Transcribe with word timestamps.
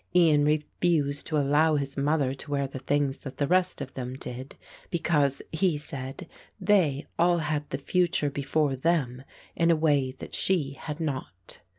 Ian 0.15 0.45
refused 0.45 1.27
to 1.27 1.37
allow 1.37 1.75
his 1.75 1.95
mother 1.95 2.33
to 2.33 2.49
wear 2.49 2.65
the 2.65 2.79
things 2.79 3.19
that 3.19 3.37
the 3.37 3.45
rest 3.45 3.81
of 3.81 3.93
them 3.93 4.15
did, 4.15 4.55
because, 4.89 5.43
he 5.51 5.77
said, 5.77 6.27
they 6.59 7.05
all 7.19 7.37
had 7.37 7.69
the 7.69 7.77
future 7.77 8.31
before 8.31 8.75
them 8.75 9.23
in 9.55 9.69
a 9.69 9.75
way 9.75 10.13
that 10.13 10.33
she 10.33 10.71
had 10.71 10.99
not. 10.99 11.59